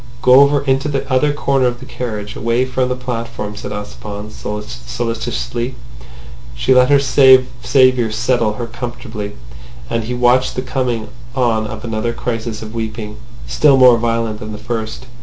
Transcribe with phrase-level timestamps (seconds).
[0.23, 4.31] "Go over into the other corner of the carriage, away from the platform," said Ossipon
[4.31, 5.75] solicitously.
[6.55, 9.33] She let her saviour settle her comfortably,
[9.91, 14.53] and he watched the coming on of another crisis of weeping, still more violent than
[14.53, 15.05] the first.